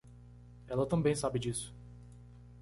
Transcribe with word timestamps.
Ela 0.67 0.87
também 0.87 1.13
sabe 1.13 1.37
disso! 1.37 1.75